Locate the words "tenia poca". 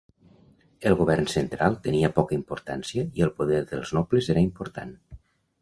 1.87-2.35